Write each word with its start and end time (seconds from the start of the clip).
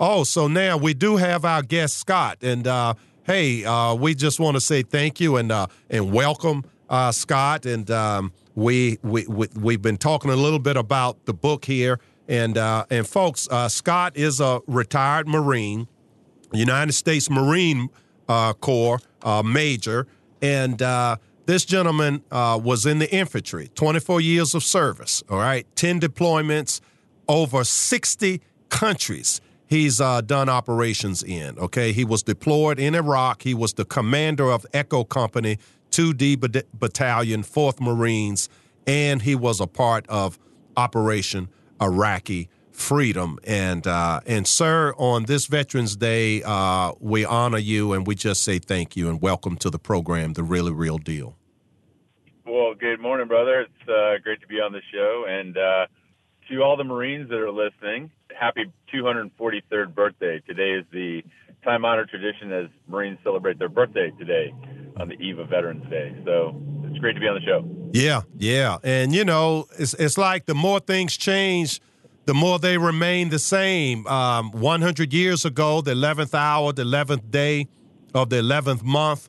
Oh, 0.00 0.22
so 0.22 0.46
now 0.46 0.76
we 0.76 0.94
do 0.94 1.16
have 1.16 1.44
our 1.44 1.60
guest 1.60 1.96
Scott, 1.96 2.38
and 2.42 2.68
uh, 2.68 2.94
hey, 3.24 3.64
uh, 3.64 3.94
we 3.94 4.14
just 4.14 4.38
want 4.38 4.54
to 4.54 4.60
say 4.60 4.82
thank 4.82 5.18
you 5.18 5.36
and 5.38 5.50
uh, 5.50 5.66
and 5.90 6.12
welcome 6.12 6.64
uh, 6.88 7.10
Scott. 7.10 7.66
And 7.66 7.90
um, 7.90 8.32
we, 8.54 9.00
we 9.02 9.26
we 9.26 9.48
we've 9.58 9.82
been 9.82 9.96
talking 9.96 10.30
a 10.30 10.36
little 10.36 10.60
bit 10.60 10.76
about 10.76 11.24
the 11.24 11.34
book 11.34 11.64
here, 11.64 11.98
and 12.28 12.56
uh, 12.56 12.84
and 12.90 13.08
folks, 13.08 13.48
uh, 13.50 13.68
Scott 13.68 14.16
is 14.16 14.38
a 14.38 14.60
retired 14.68 15.26
Marine, 15.26 15.88
United 16.52 16.92
States 16.92 17.28
Marine 17.28 17.90
Corps 18.60 19.00
major, 19.44 20.06
and 20.40 20.78
this 21.46 21.64
gentleman 21.64 22.22
was 22.30 22.86
in 22.86 23.00
the 23.00 23.12
infantry, 23.12 23.68
24 23.74 24.20
years 24.20 24.54
of 24.54 24.62
service. 24.62 25.24
All 25.28 25.38
right, 25.38 25.66
10 25.74 25.98
deployments, 25.98 26.80
over 27.26 27.64
60 27.64 28.40
countries 28.68 29.40
he's 29.68 30.00
uh, 30.00 30.20
done 30.22 30.48
operations 30.48 31.22
in. 31.22 31.58
Okay, 31.58 31.92
he 31.92 32.04
was 32.04 32.22
deployed 32.24 32.80
in 32.80 32.94
Iraq. 32.94 33.42
He 33.42 33.54
was 33.54 33.74
the 33.74 33.84
commander 33.84 34.50
of 34.50 34.66
Echo 34.72 35.04
Company, 35.04 35.58
2D 35.90 36.66
Battalion, 36.74 37.42
4th 37.42 37.80
Marines, 37.80 38.48
and 38.86 39.22
he 39.22 39.34
was 39.34 39.60
a 39.60 39.66
part 39.66 40.06
of 40.08 40.38
Operation 40.76 41.48
Iraqi 41.80 42.48
Freedom. 42.72 43.38
And 43.44 43.86
uh, 43.86 44.20
and 44.24 44.46
sir, 44.46 44.94
on 44.96 45.24
this 45.24 45.46
Veterans 45.46 45.96
Day, 45.96 46.42
uh, 46.44 46.92
we 47.00 47.24
honor 47.24 47.58
you 47.58 47.92
and 47.92 48.06
we 48.06 48.14
just 48.14 48.42
say 48.42 48.60
thank 48.60 48.96
you 48.96 49.08
and 49.08 49.20
welcome 49.20 49.56
to 49.56 49.70
the 49.70 49.80
program, 49.80 50.34
the 50.34 50.44
really 50.44 50.72
real 50.72 50.98
deal. 50.98 51.36
Well, 52.46 52.74
good 52.74 53.00
morning, 53.00 53.26
brother. 53.26 53.62
It's 53.62 53.88
uh, 53.88 54.22
great 54.22 54.40
to 54.40 54.46
be 54.46 54.60
on 54.60 54.72
the 54.72 54.80
show 54.92 55.24
and 55.28 55.58
uh, 55.58 55.86
to 56.48 56.62
all 56.62 56.76
the 56.76 56.84
Marines 56.84 57.28
that 57.28 57.38
are 57.38 57.50
listening, 57.50 58.10
happy 58.38 58.72
243rd 58.92 59.94
birthday. 59.94 60.40
Today 60.46 60.70
is 60.70 60.84
the 60.92 61.22
time 61.64 61.84
honored 61.84 62.08
tradition 62.08 62.52
as 62.52 62.66
Marines 62.86 63.18
celebrate 63.22 63.58
their 63.58 63.68
birthday 63.68 64.10
today 64.18 64.52
on 64.96 65.08
the 65.08 65.14
eve 65.14 65.38
of 65.38 65.48
Veterans 65.48 65.88
Day. 65.90 66.16
So 66.24 66.60
it's 66.84 66.98
great 66.98 67.14
to 67.14 67.20
be 67.20 67.26
on 67.26 67.34
the 67.34 67.42
show. 67.42 67.90
Yeah, 67.92 68.22
yeah. 68.36 68.78
And, 68.82 69.14
you 69.14 69.24
know, 69.24 69.66
it's, 69.78 69.94
it's 69.94 70.16
like 70.16 70.46
the 70.46 70.54
more 70.54 70.80
things 70.80 71.16
change, 71.16 71.80
the 72.24 72.34
more 72.34 72.58
they 72.58 72.78
remain 72.78 73.28
the 73.28 73.38
same. 73.38 74.06
Um, 74.06 74.50
100 74.52 75.12
years 75.12 75.44
ago, 75.44 75.80
the 75.80 75.92
11th 75.92 76.34
hour, 76.34 76.72
the 76.72 76.84
11th 76.84 77.30
day 77.30 77.68
of 78.14 78.30
the 78.30 78.36
11th 78.36 78.82
month, 78.82 79.28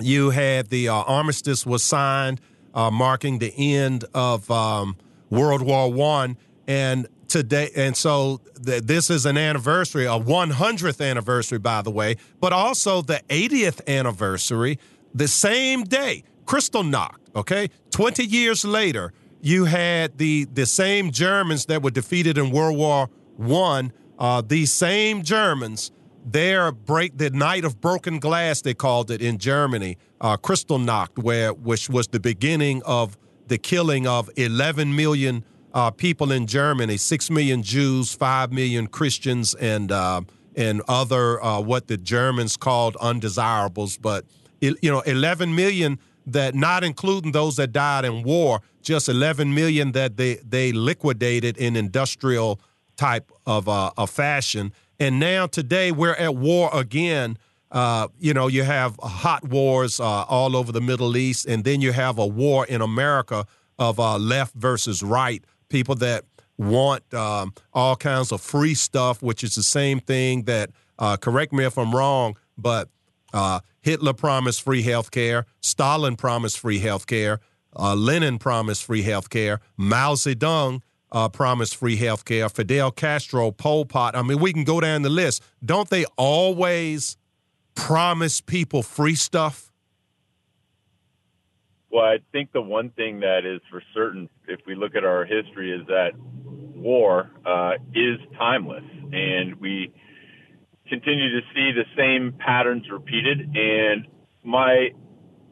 you 0.00 0.30
had 0.30 0.70
the 0.70 0.88
uh, 0.88 0.94
armistice 0.94 1.64
was 1.64 1.84
signed, 1.84 2.40
uh, 2.74 2.90
marking 2.90 3.38
the 3.38 3.52
end 3.56 4.04
of. 4.14 4.50
Um, 4.50 4.96
World 5.34 5.62
War 5.62 5.92
One, 5.92 6.36
and 6.66 7.06
today, 7.28 7.70
and 7.74 7.96
so 7.96 8.40
th- 8.64 8.82
this 8.82 9.10
is 9.10 9.26
an 9.26 9.36
anniversary, 9.36 10.06
a 10.06 10.10
100th 10.10 11.04
anniversary, 11.04 11.58
by 11.58 11.82
the 11.82 11.90
way, 11.90 12.16
but 12.40 12.52
also 12.52 13.02
the 13.02 13.20
80th 13.28 13.86
anniversary, 13.88 14.78
the 15.14 15.28
same 15.28 15.84
day, 15.84 16.22
Kristallnacht. 16.46 17.16
Okay, 17.36 17.68
20 17.90 18.24
years 18.24 18.64
later, 18.64 19.12
you 19.40 19.64
had 19.64 20.18
the 20.18 20.46
the 20.46 20.66
same 20.66 21.10
Germans 21.10 21.66
that 21.66 21.82
were 21.82 21.90
defeated 21.90 22.38
in 22.38 22.50
World 22.50 22.78
War 22.78 23.10
One. 23.36 23.92
Uh, 24.18 24.40
these 24.46 24.72
same 24.72 25.22
Germans 25.22 25.90
their 26.24 26.72
break 26.72 27.18
the 27.18 27.30
night 27.30 27.64
of 27.64 27.80
broken 27.80 28.18
glass 28.18 28.62
they 28.62 28.74
called 28.74 29.10
it 29.10 29.20
in 29.20 29.38
Germany, 29.38 29.98
uh, 30.20 30.36
Kristallnacht, 30.36 31.22
where 31.22 31.52
which 31.52 31.90
was 31.90 32.08
the 32.08 32.20
beginning 32.20 32.82
of 32.84 33.18
the 33.46 33.58
killing 33.58 34.06
of 34.06 34.30
11 34.36 34.94
million 34.94 35.44
uh, 35.72 35.90
people 35.90 36.30
in 36.30 36.46
Germany, 36.46 36.96
6 36.96 37.30
million 37.30 37.62
Jews, 37.62 38.14
5 38.14 38.52
million 38.52 38.86
Christians, 38.86 39.54
and, 39.54 39.90
uh, 39.90 40.22
and 40.56 40.82
other 40.86 41.42
uh, 41.42 41.60
what 41.60 41.88
the 41.88 41.96
Germans 41.96 42.56
called 42.56 42.96
undesirables. 43.00 43.98
But, 43.98 44.24
you 44.60 44.76
know, 44.84 45.00
11 45.00 45.54
million 45.54 45.98
that, 46.26 46.54
not 46.54 46.84
including 46.84 47.32
those 47.32 47.56
that 47.56 47.72
died 47.72 48.04
in 48.04 48.22
war, 48.22 48.60
just 48.82 49.08
11 49.08 49.52
million 49.52 49.92
that 49.92 50.16
they, 50.16 50.36
they 50.36 50.72
liquidated 50.72 51.56
in 51.56 51.74
industrial 51.74 52.60
type 52.96 53.32
of, 53.46 53.68
uh, 53.68 53.90
of 53.96 54.10
fashion. 54.10 54.72
And 55.00 55.18
now 55.18 55.46
today 55.46 55.90
we're 55.90 56.14
at 56.14 56.36
war 56.36 56.70
again 56.72 57.36
uh, 57.74 58.06
you 58.20 58.32
know, 58.32 58.46
you 58.46 58.62
have 58.62 58.96
hot 59.02 59.46
wars 59.46 59.98
uh, 59.98 60.04
all 60.04 60.56
over 60.56 60.70
the 60.70 60.80
Middle 60.80 61.16
East, 61.16 61.44
and 61.46 61.64
then 61.64 61.80
you 61.80 61.92
have 61.92 62.18
a 62.18 62.26
war 62.26 62.64
in 62.64 62.80
America 62.80 63.44
of 63.78 63.98
uh, 63.98 64.16
left 64.16 64.54
versus 64.54 65.02
right, 65.02 65.44
people 65.68 65.96
that 65.96 66.24
want 66.56 67.12
um, 67.12 67.52
all 67.72 67.96
kinds 67.96 68.30
of 68.30 68.40
free 68.40 68.74
stuff, 68.74 69.20
which 69.22 69.42
is 69.42 69.56
the 69.56 69.62
same 69.62 69.98
thing 69.98 70.44
that, 70.44 70.70
uh, 71.00 71.16
correct 71.16 71.52
me 71.52 71.64
if 71.64 71.76
I'm 71.76 71.92
wrong, 71.92 72.36
but 72.56 72.88
uh, 73.32 73.58
Hitler 73.82 74.12
promised 74.12 74.62
free 74.62 74.82
health 74.82 75.10
care, 75.10 75.44
Stalin 75.60 76.14
promised 76.14 76.60
free 76.60 76.78
health 76.78 77.08
care, 77.08 77.40
Lenin 77.76 78.38
promised 78.38 78.84
free 78.84 79.02
health 79.02 79.30
care, 79.30 79.60
Mao 79.76 80.14
Zedong 80.14 80.80
uh, 81.10 81.28
promised 81.28 81.74
free 81.74 81.96
health 81.96 82.24
care, 82.24 82.48
Fidel 82.48 82.92
Castro, 82.92 83.50
Pol 83.50 83.84
Pot. 83.84 84.14
I 84.14 84.22
mean, 84.22 84.38
we 84.38 84.52
can 84.52 84.62
go 84.62 84.80
down 84.80 85.02
the 85.02 85.08
list. 85.08 85.42
Don't 85.64 85.90
they 85.90 86.04
always 86.16 87.16
promise 87.74 88.40
people 88.40 88.82
free 88.82 89.14
stuff? 89.14 89.70
Well, 91.90 92.04
I 92.04 92.18
think 92.32 92.52
the 92.52 92.60
one 92.60 92.90
thing 92.90 93.20
that 93.20 93.44
is 93.44 93.60
for 93.70 93.80
certain, 93.94 94.28
if 94.48 94.60
we 94.66 94.74
look 94.74 94.96
at 94.96 95.04
our 95.04 95.24
history, 95.24 95.70
is 95.70 95.86
that 95.86 96.10
war 96.74 97.30
uh, 97.46 97.74
is 97.94 98.18
timeless, 98.36 98.82
and 99.12 99.54
we 99.60 99.92
continue 100.88 101.40
to 101.40 101.46
see 101.54 101.70
the 101.72 101.84
same 101.96 102.32
patterns 102.38 102.84
repeated. 102.90 103.48
And 103.54 104.08
my 104.42 104.88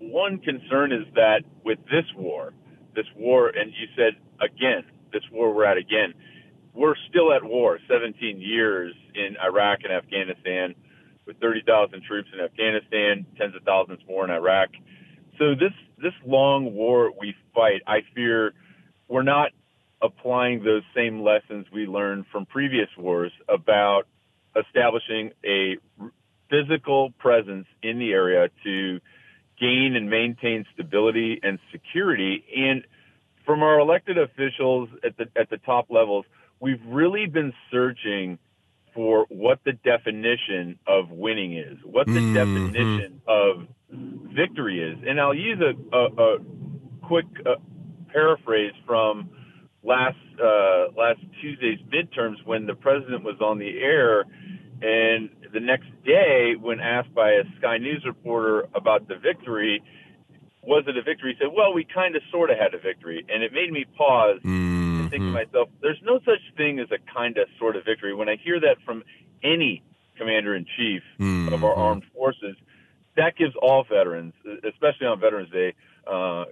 one 0.01 0.39
concern 0.39 0.91
is 0.93 1.07
that 1.15 1.43
with 1.65 1.79
this 1.85 2.05
war, 2.17 2.53
this 2.97 3.07
war, 3.17 3.49
and 3.49 3.71
you 3.71 3.87
said 3.97 4.15
again, 4.41 4.83
this 5.13 5.23
war 5.31 5.55
we're 5.55 5.65
at 5.65 5.77
again, 5.77 6.13
we're 6.75 6.97
still 7.09 7.33
at 7.33 7.45
war 7.45 7.79
17 7.89 8.41
years 8.41 8.95
in 9.15 9.37
Iraq 9.43 9.81
and 9.85 9.93
Afghanistan 9.93 10.75
with 11.27 11.39
30,000 11.41 12.03
troops 12.03 12.29
in 12.33 12.41
Afghanistan, 12.41 13.27
tens 13.39 13.55
of 13.55 13.63
thousands 13.63 14.01
more 14.09 14.25
in 14.25 14.31
Iraq. 14.31 14.71
So 15.39 15.55
this 15.55 15.73
this 15.99 16.13
long 16.27 16.75
war 16.75 17.13
we 17.19 17.35
fight, 17.55 17.83
I 17.87 18.01
fear 18.15 18.55
we're 19.09 19.23
not 19.23 19.51
applying 20.03 20.65
those 20.65 20.83
same 20.95 21.23
lessons 21.23 21.67
we 21.73 21.87
learned 21.87 22.27
from 22.33 22.45
previous 22.45 22.89
wars 22.99 23.33
about 23.49 24.07
establishing 24.57 25.31
a 25.45 25.77
physical 26.51 27.11
presence 27.19 27.67
in 27.83 27.99
the 27.99 28.13
area 28.13 28.49
to 28.65 29.01
gain 29.61 29.95
and 29.97 30.11
maintain 30.11 30.67
stability 30.75 31.41
and 31.43 31.59
security 31.71 32.45
and 32.55 32.85
from 33.47 33.63
our 33.63 33.79
elected 33.79 34.19
officials 34.19 34.89
at 35.05 35.17
the 35.17 35.27
at 35.37 35.49
the 35.51 35.59
top 35.59 35.87
levels 35.89 36.25
we've 36.61 36.85
really 36.87 37.27
been 37.27 37.53
searching 37.71 38.39
for 38.95 39.27
what 39.29 39.61
the 39.65 39.73
definition 39.73 40.79
of 40.87 41.11
winning 41.11 41.57
is, 41.57 41.79
what 41.85 42.07
the 42.07 42.13
mm-hmm. 42.13 42.35
definition 42.35 43.23
of 43.27 43.67
victory 44.35 44.83
is. 44.83 44.99
And 45.07 45.21
I'll 45.21 45.35
use 45.35 45.61
a, 45.61 45.97
a, 45.97 46.07
a 46.07 46.39
quick 47.03 47.27
uh, 47.47 47.55
paraphrase 48.13 48.73
from 48.87 49.31
last 49.83 50.17
uh, 50.43 50.93
last 50.97 51.21
Tuesday's 51.41 51.79
midterms 51.93 52.45
when 52.45 52.67
the 52.67 52.75
president 52.75 53.25
was 53.25 53.37
on 53.41 53.59
the 53.59 53.79
air, 53.81 54.21
and 54.83 55.31
the 55.53 55.61
next 55.61 55.89
day, 56.05 56.55
when 56.61 56.81
asked 56.81 57.15
by 57.15 57.31
a 57.31 57.45
Sky 57.59 57.79
News 57.79 58.03
reporter 58.07 58.69
about 58.75 59.09
the 59.09 59.17
victory, 59.17 59.83
was 60.63 60.85
it 60.87 60.97
a 60.97 61.03
victory? 61.03 61.37
He 61.39 61.45
said, 61.45 61.53
"Well, 61.55 61.73
we 61.73 61.85
kind 61.85 62.17
of, 62.17 62.23
sort 62.31 62.51
of 62.51 62.59
had 62.59 62.75
a 62.75 62.79
victory," 62.79 63.25
and 63.29 63.43
it 63.43 63.53
made 63.53 63.73
me 63.73 63.85
pause. 63.97 64.41
Mm 64.45 64.72
think 65.13 65.23
mm-hmm. 65.23 65.37
to 65.37 65.45
myself, 65.45 65.69
there's 65.81 66.01
no 66.03 66.19
such 66.25 66.41
thing 66.57 66.79
as 66.79 66.89
a 66.91 66.99
kind 67.13 67.37
of 67.37 67.47
sort 67.59 67.77
of 67.77 67.85
victory. 67.85 68.15
When 68.15 68.29
I 68.29 68.37
hear 68.37 68.59
that 68.61 68.77
from 68.85 69.05
any 69.43 69.83
commander 70.17 70.57
in 70.57 70.65
chief 70.77 71.03
mm-hmm. 71.21 71.53
of 71.53 71.63
our 71.65 71.75
armed 71.75 72.05
forces, 72.15 72.57
that 73.17 73.37
gives 73.37 73.55
all 73.61 73.85
veterans, 73.85 74.33
especially 74.65 75.07
on 75.07 75.21
Veterans 75.21 75.51
Day, 75.51 75.75
uh, 76.07 76.45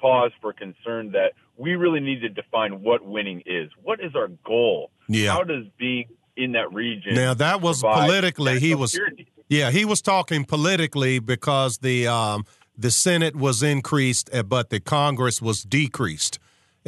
pause 0.00 0.32
for 0.40 0.52
concern 0.52 1.12
that 1.12 1.32
we 1.56 1.76
really 1.76 2.00
need 2.00 2.20
to 2.20 2.28
define 2.28 2.82
what 2.82 3.04
winning 3.04 3.42
is. 3.46 3.70
What 3.82 4.00
is 4.00 4.14
our 4.14 4.28
goal? 4.44 4.90
Yeah. 5.08 5.32
How 5.32 5.44
does 5.44 5.64
being 5.78 6.06
in 6.36 6.52
that 6.52 6.72
region 6.72 7.16
now 7.16 7.34
that 7.34 7.60
was 7.60 7.82
politically 7.82 8.60
he 8.60 8.72
was 8.72 8.96
yeah 9.48 9.72
he 9.72 9.84
was 9.84 10.00
talking 10.00 10.44
politically 10.44 11.18
because 11.18 11.78
the 11.78 12.06
um, 12.06 12.46
the 12.76 12.92
Senate 12.92 13.34
was 13.34 13.60
increased 13.60 14.30
uh, 14.32 14.44
but 14.44 14.70
the 14.70 14.78
Congress 14.78 15.42
was 15.42 15.64
decreased 15.64 16.38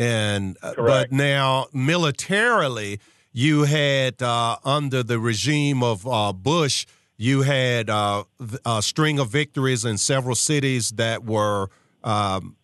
and 0.00 0.56
uh, 0.62 0.72
but 0.76 1.12
now 1.12 1.66
militarily, 1.74 3.00
you 3.32 3.64
had 3.64 4.22
uh, 4.22 4.56
under 4.64 5.02
the 5.02 5.18
regime 5.18 5.82
of 5.82 6.06
uh, 6.06 6.32
Bush, 6.32 6.86
you 7.18 7.42
had 7.42 7.90
uh, 7.90 8.24
a 8.64 8.80
string 8.80 9.18
of 9.18 9.28
victories 9.28 9.84
in 9.84 9.98
several 9.98 10.34
cities 10.34 10.90
that 10.92 11.24
were 11.24 11.68
um, 12.02 12.56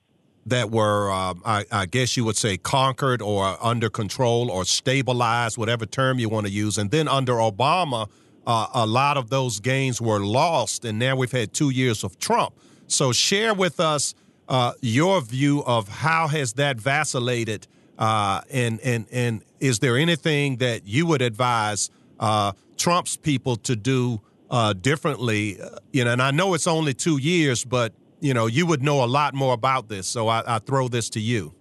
that 0.47 0.71
were, 0.71 1.11
uh, 1.11 1.35
I, 1.44 1.65
I, 1.71 1.87
guess 1.87 2.17
you 2.17 2.25
would 2.25 2.37
say, 2.37 2.56
conquered 2.56 3.21
or 3.21 3.59
under 3.61 3.91
control 3.91 4.49
or 4.49 4.65
stabilized, 4.65 5.59
whatever 5.59 5.85
term 5.85 6.21
you 6.21 6.29
want 6.29 6.47
to 6.47 6.53
use. 6.53 6.79
And 6.79 6.91
then 6.91 7.09
under 7.09 7.33
Obama, 7.35 8.09
uh, 8.47 8.69
a 8.73 8.87
lot 8.87 9.17
of 9.17 9.29
those 9.29 9.59
gains 9.59 10.00
were 10.00 10.21
lost, 10.21 10.85
and 10.85 11.00
now 11.00 11.17
we've 11.17 11.33
had 11.33 11.53
two 11.53 11.71
years 11.71 12.05
of 12.05 12.19
Trump. 12.21 12.55
So 12.87 13.12
share 13.12 13.55
with 13.55 13.81
us 13.81 14.15
uh, 14.48 14.72
your 14.81 15.20
view 15.20 15.62
of 15.64 15.88
how 15.88 16.28
has 16.28 16.54
that 16.54 16.78
vacillated, 16.78 17.66
uh, 17.98 18.43
and 18.50 18.81
and 18.81 19.06
and 19.10 19.43
is 19.60 19.81
there 19.81 19.96
anything 19.96 20.56
that 20.56 20.87
you 20.87 21.06
would 21.06 21.22
advise 21.22 21.90
uh, 22.20 22.52
Trump's 22.76 23.16
people 23.16 23.56
to 23.56 23.76
do 23.76 24.20
uh, 24.50 24.72
differently? 24.72 25.58
You 25.93 26.04
know, 26.04 26.12
and 26.12 26.22
I 26.22 26.31
know 26.31 26.54
it's 26.54 26.66
only 26.66 26.94
two 26.94 27.19
years, 27.19 27.64
but 27.64 27.93
you 28.20 28.34
know, 28.34 28.46
you 28.46 28.66
would 28.66 28.82
know 28.82 29.04
a 29.04 29.06
lot 29.06 29.34
more 29.34 29.54
about 29.54 29.88
this. 29.88 30.06
So 30.06 30.28
I, 30.28 30.56
I 30.56 30.58
throw 30.58 30.88
this 30.88 31.10
to 31.10 31.20
you. 31.20 31.54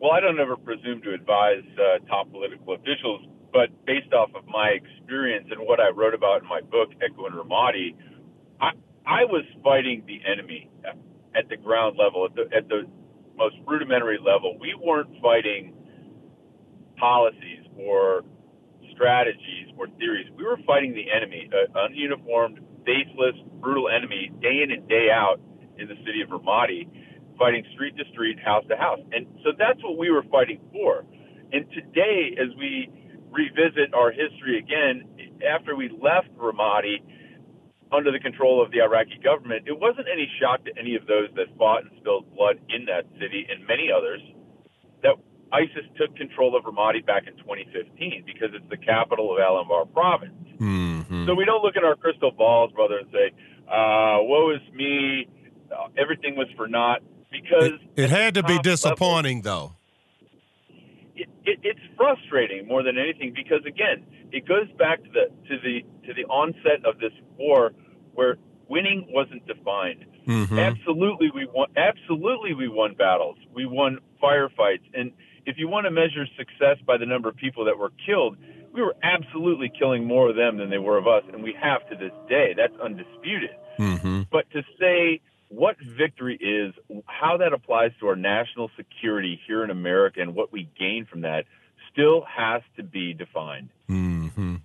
Well, 0.00 0.12
I 0.12 0.20
don't 0.20 0.40
ever 0.40 0.56
presume 0.56 1.02
to 1.02 1.12
advise 1.12 1.64
uh, 1.76 1.98
top 2.06 2.30
political 2.30 2.74
officials, 2.74 3.26
but 3.52 3.68
based 3.84 4.14
off 4.14 4.30
of 4.34 4.46
my 4.46 4.70
experience 4.70 5.48
and 5.50 5.60
what 5.60 5.78
I 5.78 5.90
wrote 5.90 6.14
about 6.14 6.42
in 6.42 6.48
my 6.48 6.62
book, 6.62 6.88
Echo 7.02 7.26
in 7.26 7.34
Ramadi, 7.34 7.94
I, 8.62 8.70
I 9.04 9.24
was 9.24 9.44
fighting 9.62 10.02
the 10.06 10.20
enemy 10.26 10.70
at 11.36 11.48
the 11.48 11.56
ground 11.56 11.96
level, 11.98 12.26
at 12.26 12.34
the, 12.34 12.56
at 12.56 12.68
the 12.68 12.82
most 13.36 13.56
rudimentary 13.66 14.18
level. 14.18 14.58
We 14.60 14.74
weren't 14.74 15.10
fighting 15.22 15.74
policies 16.98 17.64
or 17.76 18.22
strategies 18.92 19.72
or 19.78 19.88
theories. 19.98 20.26
We 20.36 20.44
were 20.44 20.58
fighting 20.66 20.92
the 20.92 21.06
enemy, 21.10 21.48
an 21.52 21.72
ununiformed, 21.74 22.58
faceless, 22.84 23.36
brutal 23.60 23.88
enemy, 23.88 24.30
day 24.42 24.62
in 24.62 24.70
and 24.70 24.86
day 24.88 25.08
out 25.12 25.40
in 25.78 25.88
the 25.88 25.96
city 26.04 26.20
of 26.22 26.28
Ramadi, 26.28 26.88
fighting 27.38 27.64
street 27.74 27.96
to 27.96 28.04
street, 28.12 28.38
house 28.44 28.64
to 28.68 28.76
house. 28.76 29.00
And 29.12 29.26
so 29.42 29.52
that's 29.58 29.82
what 29.82 29.96
we 29.96 30.10
were 30.10 30.24
fighting 30.30 30.60
for. 30.72 31.04
And 31.52 31.64
today, 31.72 32.36
as 32.36 32.54
we 32.58 32.90
revisit 33.30 33.94
our 33.94 34.10
history 34.10 34.58
again, 34.58 35.04
after 35.48 35.74
we 35.74 35.88
left 35.88 36.28
Ramadi 36.36 37.00
under 37.92 38.12
the 38.12 38.20
control 38.20 38.62
of 38.62 38.70
the 38.70 38.80
Iraqi 38.80 39.18
government, 39.22 39.64
it 39.66 39.78
wasn't 39.78 40.06
any 40.12 40.30
shock 40.40 40.64
to 40.64 40.70
any 40.78 40.94
of 40.94 41.06
those 41.06 41.28
that 41.36 41.46
fought 41.58 41.82
and 41.82 41.90
spilled 41.98 42.30
blood 42.34 42.58
in 42.68 42.86
that 42.86 43.04
city 43.18 43.46
and 43.50 43.66
many 43.66 43.90
others 43.90 44.20
that 45.02 45.14
ISIS 45.52 45.86
took 45.98 46.14
control 46.16 46.56
of 46.56 46.64
Ramadi 46.64 47.04
back 47.04 47.26
in 47.26 47.36
2015 47.38 48.22
because 48.24 48.50
it's 48.54 48.68
the 48.70 48.76
capital 48.76 49.34
of 49.34 49.40
Al-Anbar 49.40 49.92
province. 49.92 50.34
Mm-hmm. 50.58 51.26
So 51.26 51.34
we 51.34 51.44
don't 51.44 51.62
look 51.62 51.76
at 51.76 51.84
our 51.84 51.96
crystal 51.96 52.30
balls, 52.30 52.72
brother, 52.72 52.98
and 52.98 53.08
say, 53.10 53.34
uh, 53.66 54.22
woe 54.22 54.50
is 54.54 54.74
me, 54.74 55.26
uh, 55.70 55.88
everything 55.98 56.36
was 56.36 56.46
for 56.56 56.68
naught. 56.68 57.02
Because 57.30 57.78
it, 57.96 58.04
it 58.04 58.10
had 58.10 58.34
to 58.34 58.42
be 58.42 58.58
disappointing, 58.58 59.42
level, 59.42 59.70
though. 59.70 60.76
It, 61.14 61.28
it, 61.44 61.58
it's 61.62 61.80
frustrating 61.96 62.66
more 62.66 62.82
than 62.82 62.98
anything 62.98 63.32
because 63.34 63.64
again, 63.66 64.04
it 64.32 64.46
goes 64.46 64.70
back 64.78 65.02
to 65.02 65.10
the 65.10 65.26
to 65.48 65.58
the 65.62 65.80
to 66.06 66.14
the 66.14 66.24
onset 66.24 66.84
of 66.84 66.98
this 66.98 67.12
war 67.36 67.72
where 68.14 68.36
winning 68.68 69.06
wasn't 69.10 69.46
defined. 69.46 70.04
Mm-hmm. 70.26 70.58
Absolutely, 70.58 71.30
we 71.34 71.46
won. 71.46 71.68
Absolutely, 71.76 72.54
we 72.54 72.68
won 72.68 72.94
battles. 72.94 73.36
We 73.54 73.66
won 73.66 73.98
firefights, 74.22 74.84
and 74.94 75.12
if 75.46 75.56
you 75.58 75.68
want 75.68 75.86
to 75.86 75.90
measure 75.90 76.26
success 76.36 76.76
by 76.86 76.96
the 76.96 77.06
number 77.06 77.28
of 77.28 77.36
people 77.36 77.64
that 77.64 77.78
were 77.78 77.92
killed, 78.06 78.36
we 78.72 78.82
were 78.82 78.94
absolutely 79.02 79.72
killing 79.76 80.04
more 80.04 80.30
of 80.30 80.36
them 80.36 80.58
than 80.58 80.70
they 80.70 80.78
were 80.78 80.98
of 80.98 81.06
us, 81.06 81.24
and 81.32 81.42
we 81.42 81.54
have 81.60 81.88
to 81.90 81.96
this 81.96 82.12
day. 82.28 82.54
That's 82.56 82.74
undisputed. 82.80 83.50
Mm-hmm. 83.78 84.22
But 84.30 84.50
to 84.50 84.62
say 84.78 85.20
what 85.48 85.76
victory 85.80 86.36
is, 86.36 86.74
how 87.06 87.38
that 87.38 87.52
applies 87.52 87.90
to 88.00 88.06
our 88.06 88.16
national 88.16 88.70
security 88.76 89.40
here 89.46 89.64
in 89.64 89.70
America, 89.70 90.20
and 90.20 90.34
what 90.34 90.52
we 90.52 90.68
gain 90.78 91.06
from 91.10 91.22
that 91.22 91.46
still 91.92 92.24
has 92.24 92.62
to 92.76 92.82
be 92.82 93.14
defined. 93.14 93.70
Mm-hmm. 93.88 94.09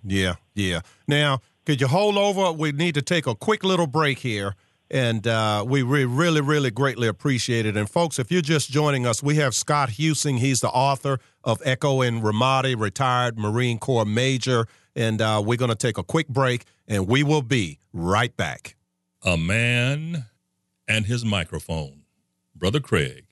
Yeah, 0.06 0.36
yeah. 0.54 0.80
Now, 1.08 1.40
could 1.64 1.80
you 1.80 1.88
hold 1.88 2.16
over? 2.16 2.52
We 2.52 2.72
need 2.72 2.94
to 2.94 3.02
take 3.02 3.26
a 3.26 3.34
quick 3.34 3.64
little 3.64 3.86
break 3.86 4.20
here. 4.20 4.54
And 4.88 5.26
uh, 5.26 5.64
we 5.66 5.82
re- 5.82 6.04
really, 6.04 6.40
really 6.40 6.70
greatly 6.70 7.08
appreciate 7.08 7.66
it. 7.66 7.76
And 7.76 7.90
folks, 7.90 8.20
if 8.20 8.30
you're 8.30 8.40
just 8.40 8.70
joining 8.70 9.04
us, 9.04 9.20
we 9.20 9.34
have 9.36 9.52
Scott 9.52 9.90
Huesing. 9.90 10.38
He's 10.38 10.60
the 10.60 10.68
author 10.68 11.18
of 11.42 11.60
Echo 11.64 12.02
in 12.02 12.20
Ramadi, 12.20 12.78
retired 12.78 13.36
Marine 13.36 13.78
Corps 13.78 14.04
major. 14.04 14.66
And 14.94 15.20
uh, 15.20 15.42
we're 15.44 15.58
going 15.58 15.70
to 15.70 15.74
take 15.74 15.98
a 15.98 16.04
quick 16.04 16.28
break, 16.28 16.64
and 16.86 17.08
we 17.08 17.24
will 17.24 17.42
be 17.42 17.80
right 17.92 18.34
back. 18.36 18.76
A 19.24 19.36
man 19.36 20.26
and 20.86 21.06
his 21.06 21.24
microphone. 21.24 22.02
Brother 22.54 22.80
Craig. 22.80 23.25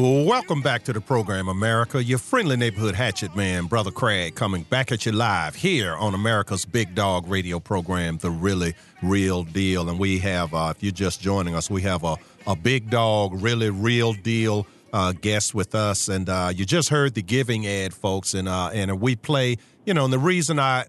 Welcome 0.00 0.62
back 0.62 0.84
to 0.84 0.92
the 0.92 1.00
program, 1.00 1.48
America. 1.48 2.00
Your 2.00 2.18
friendly 2.18 2.56
neighborhood 2.56 2.94
hatchet 2.94 3.34
man, 3.34 3.66
Brother 3.66 3.90
Craig, 3.90 4.36
coming 4.36 4.62
back 4.62 4.92
at 4.92 5.04
you 5.04 5.10
live 5.10 5.56
here 5.56 5.96
on 5.96 6.14
America's 6.14 6.64
Big 6.64 6.94
Dog 6.94 7.26
radio 7.26 7.58
program, 7.58 8.16
The 8.18 8.30
Really 8.30 8.74
Real 9.02 9.42
Deal. 9.42 9.88
And 9.88 9.98
we 9.98 10.20
have, 10.20 10.54
uh, 10.54 10.72
if 10.76 10.84
you're 10.84 10.92
just 10.92 11.20
joining 11.20 11.56
us, 11.56 11.68
we 11.68 11.82
have 11.82 12.04
a, 12.04 12.16
a 12.46 12.54
big 12.54 12.90
dog, 12.90 13.42
really 13.42 13.70
real 13.70 14.12
deal 14.12 14.68
uh, 14.92 15.14
guest 15.20 15.52
with 15.52 15.74
us, 15.74 16.08
and 16.08 16.28
uh, 16.28 16.52
you 16.54 16.64
just 16.64 16.90
heard 16.90 17.14
the 17.14 17.22
giving 17.22 17.66
ad, 17.66 17.92
folks, 17.92 18.34
and 18.34 18.48
uh, 18.48 18.70
and 18.72 19.00
we 19.00 19.16
play. 19.16 19.56
You 19.84 19.94
know, 19.94 20.04
and 20.04 20.12
the 20.12 20.18
reason 20.18 20.58
I 20.58 20.84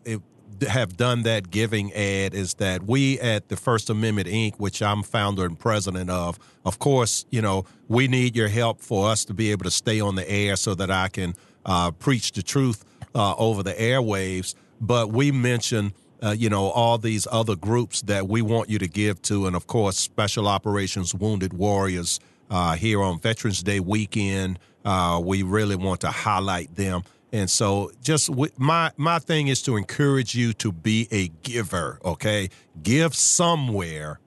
have 0.67 0.97
done 0.97 1.23
that 1.23 1.51
giving 1.51 1.93
ad 1.93 2.33
is 2.33 2.55
that 2.55 2.83
we 2.83 3.19
at 3.19 3.49
the 3.49 3.55
First 3.55 3.89
Amendment 3.89 4.27
Inc., 4.27 4.55
which 4.57 4.81
I'm 4.81 5.03
founder 5.03 5.45
and 5.45 5.57
president 5.57 6.09
of, 6.09 6.39
of 6.65 6.79
course, 6.79 7.25
you 7.29 7.41
know, 7.41 7.65
we 7.87 8.07
need 8.07 8.35
your 8.35 8.47
help 8.47 8.81
for 8.81 9.09
us 9.09 9.25
to 9.25 9.33
be 9.33 9.51
able 9.51 9.63
to 9.63 9.71
stay 9.71 9.99
on 9.99 10.15
the 10.15 10.29
air 10.29 10.55
so 10.55 10.75
that 10.75 10.91
I 10.91 11.07
can 11.07 11.35
uh, 11.65 11.91
preach 11.91 12.31
the 12.33 12.43
truth 12.43 12.83
uh, 13.15 13.35
over 13.35 13.63
the 13.63 13.73
airwaves. 13.73 14.55
But 14.81 15.11
we 15.11 15.31
mention, 15.31 15.93
uh, 16.23 16.31
you 16.31 16.49
know, 16.49 16.69
all 16.69 16.97
these 16.97 17.27
other 17.31 17.55
groups 17.55 18.01
that 18.03 18.27
we 18.27 18.41
want 18.41 18.69
you 18.69 18.79
to 18.79 18.87
give 18.87 19.21
to, 19.23 19.47
and 19.47 19.55
of 19.55 19.67
course, 19.67 19.97
Special 19.97 20.47
Operations 20.47 21.13
Wounded 21.13 21.53
Warriors 21.53 22.19
uh, 22.49 22.75
here 22.75 23.01
on 23.01 23.19
Veterans 23.19 23.63
Day 23.63 23.79
weekend. 23.79 24.59
Uh, 24.85 25.21
we 25.23 25.43
really 25.43 25.75
want 25.75 26.01
to 26.01 26.07
highlight 26.09 26.75
them. 26.75 27.03
And 27.31 27.49
so, 27.49 27.91
just 28.01 28.29
my 28.57 28.91
my 28.97 29.19
thing 29.19 29.47
is 29.49 29.61
to 29.63 29.77
encourage 29.77 30.33
you 30.33 30.53
to 30.53 30.71
be 30.71 31.07
a 31.11 31.27
giver. 31.43 31.99
Okay, 32.03 32.49
give 32.81 33.13
somewhere, 33.13 34.19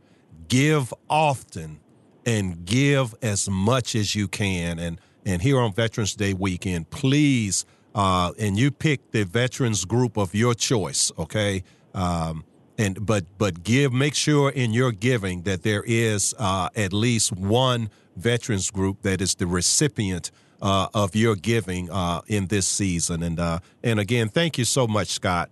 give 0.49 0.95
often, 1.11 1.81
and 2.25 2.65
give 2.65 3.15
as 3.21 3.49
much 3.49 3.97
as 3.97 4.15
you 4.15 4.29
can. 4.29 4.79
And 4.79 5.01
and 5.25 5.43
here 5.43 5.59
on 5.59 5.73
Veterans 5.73 6.15
Day 6.15 6.33
weekend, 6.33 6.91
please, 6.91 7.65
uh, 7.95 8.33
and 8.39 8.57
you 8.57 8.71
pick 8.71 9.11
the 9.11 9.25
veterans 9.25 9.85
group 9.85 10.17
of 10.17 10.35
your 10.35 10.55
choice. 10.55 11.11
Okay, 11.19 11.65
um, 11.95 12.45
and 12.79 13.05
but 13.05 13.25
but 13.37 13.65
give. 13.65 13.93
Make 13.93 14.15
sure 14.15 14.49
in 14.49 14.73
your 14.73 14.93
giving 14.93 15.43
that 15.43 15.65
there 15.65 15.83
is 15.85 16.35
uh, 16.39 16.69
at 16.77 16.93
least 16.93 17.33
one 17.33 17.91
veterans 18.17 18.71
group 18.71 19.03
that 19.03 19.21
is 19.21 19.35
the 19.35 19.47
recipient 19.47 20.31
uh, 20.63 20.87
of 20.95 21.15
your 21.15 21.35
giving 21.35 21.91
uh, 21.91 22.23
in 22.29 22.47
this 22.47 22.67
season. 22.67 23.23
And 23.23 23.39
uh, 23.39 23.59
and 23.83 24.01
again, 24.01 24.29
thank 24.29 24.57
you 24.57 24.65
so 24.65 24.87
much, 24.87 25.09
Scott. 25.09 25.51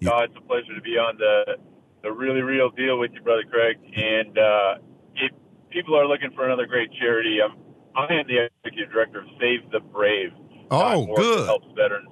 No, 0.00 0.18
it's 0.18 0.34
a 0.36 0.40
pleasure 0.40 0.74
to 0.74 0.80
be 0.80 0.98
on 0.98 1.16
the 1.18 1.58
the 2.02 2.10
really 2.10 2.40
real 2.40 2.70
deal 2.70 2.98
with 2.98 3.12
you, 3.12 3.20
brother 3.20 3.44
Craig. 3.48 3.76
And 3.94 4.36
uh, 4.36 4.74
if 5.14 5.30
people 5.70 5.94
are 5.94 6.08
looking 6.08 6.32
for 6.34 6.44
another 6.46 6.66
great 6.66 6.90
charity, 6.98 7.38
I'm 7.44 7.56
I 7.94 8.04
am 8.14 8.26
the 8.26 8.48
executive 8.64 8.90
director 8.90 9.20
of 9.20 9.26
Save 9.38 9.70
the 9.70 9.80
Brave. 9.80 10.32
Oh, 10.70 11.14
good. 11.14 11.46
Helps 11.46 11.66
veterans. 11.76 12.08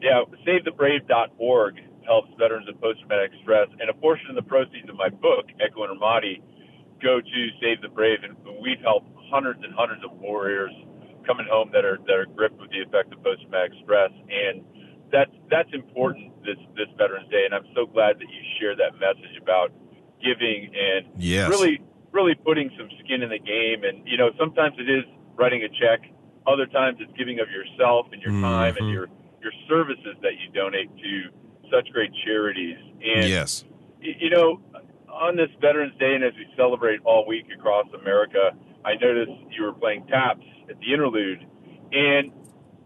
Yeah, 0.00 0.22
SaveTheBrave.org 0.46 1.80
helps 2.04 2.28
veterans 2.38 2.68
of 2.68 2.78
post-traumatic 2.80 3.32
stress, 3.42 3.68
and 3.80 3.88
a 3.88 3.94
portion 3.94 4.28
of 4.28 4.36
the 4.36 4.42
proceeds 4.42 4.88
of 4.88 4.94
my 4.94 5.08
book, 5.08 5.46
Echo 5.58 5.84
in 5.84 5.98
Ramadi, 5.98 6.42
go 7.02 7.20
to 7.20 7.40
Save 7.60 7.82
the 7.82 7.88
Brave, 7.88 8.20
and 8.22 8.36
we've 8.60 8.80
helped 8.80 9.08
hundreds 9.30 9.60
and 9.62 9.74
hundreds 9.74 10.04
of 10.04 10.12
warriors 10.18 10.72
coming 11.26 11.46
home 11.50 11.70
that 11.72 11.84
are 11.84 11.98
that 12.06 12.14
are 12.14 12.26
gripped 12.26 12.60
with 12.60 12.70
the 12.70 12.80
effect 12.80 13.12
of 13.12 13.22
post 13.22 13.42
traumatic 13.42 13.72
stress, 13.82 14.10
and 14.30 14.64
that's 15.12 15.30
that's 15.50 15.72
important 15.72 16.32
this 16.44 16.58
this 16.76 16.88
Veterans 16.96 17.28
Day, 17.30 17.44
and 17.44 17.54
I'm 17.54 17.66
so 17.74 17.86
glad 17.86 18.18
that 18.18 18.28
you 18.28 18.40
share 18.60 18.76
that 18.76 18.98
message 18.98 19.36
about 19.40 19.72
giving 20.22 20.72
and 20.74 21.06
yes. 21.16 21.48
really 21.48 21.82
really 22.12 22.34
putting 22.34 22.70
some 22.78 22.88
skin 23.04 23.22
in 23.22 23.28
the 23.28 23.38
game. 23.38 23.84
And 23.84 24.06
you 24.06 24.16
know, 24.16 24.30
sometimes 24.38 24.76
it 24.78 24.88
is 24.88 25.04
writing 25.36 25.62
a 25.62 25.68
check, 25.68 26.08
other 26.46 26.66
times 26.66 26.98
it's 27.00 27.12
giving 27.18 27.40
of 27.40 27.50
yourself 27.50 28.06
and 28.12 28.22
your 28.22 28.32
mm-hmm. 28.32 28.42
time 28.42 28.76
and 28.78 28.88
your 28.90 29.08
your 29.42 29.52
services 29.68 30.16
that 30.22 30.32
you 30.40 30.50
donate 30.52 30.90
to 30.96 31.30
such 31.70 31.92
great 31.92 32.10
charities. 32.24 32.78
And 33.02 33.28
yes, 33.28 33.64
you 34.00 34.30
know, 34.30 34.60
on 35.16 35.36
this 35.36 35.48
Veterans 35.60 35.96
Day 35.98 36.14
and 36.14 36.24
as 36.24 36.32
we 36.36 36.46
celebrate 36.56 37.00
all 37.04 37.26
week 37.26 37.46
across 37.52 37.86
America, 37.98 38.52
I 38.84 38.94
noticed 39.00 39.32
you 39.50 39.64
were 39.64 39.72
playing 39.72 40.06
taps 40.06 40.44
at 40.68 40.78
the 40.78 40.92
interlude, 40.92 41.40
and 41.92 42.30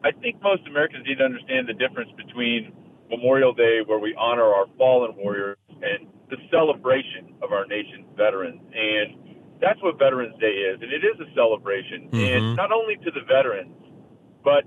I 0.04 0.12
think 0.12 0.40
most 0.42 0.66
Americans 0.66 1.04
need 1.06 1.18
to 1.18 1.24
understand 1.24 1.68
the 1.68 1.74
difference 1.74 2.10
between 2.16 2.72
Memorial 3.10 3.52
Day, 3.52 3.80
where 3.84 3.98
we 3.98 4.14
honor 4.14 4.44
our 4.44 4.66
fallen 4.78 5.16
warriors, 5.16 5.58
and 5.68 6.06
the 6.30 6.36
celebration 6.50 7.34
of 7.42 7.52
our 7.52 7.66
nation's 7.66 8.06
veterans. 8.16 8.62
And 8.72 9.38
that's 9.60 9.82
what 9.82 9.98
Veterans 9.98 10.38
Day 10.40 10.70
is, 10.70 10.80
and 10.80 10.92
it 10.92 11.04
is 11.04 11.18
a 11.20 11.34
celebration, 11.34 12.08
mm-hmm. 12.08 12.16
and 12.16 12.56
not 12.56 12.72
only 12.72 12.96
to 12.96 13.10
the 13.10 13.20
veterans, 13.26 13.74
but 14.42 14.64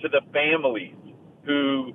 to 0.00 0.08
the 0.08 0.22
families 0.32 0.96
who 1.44 1.92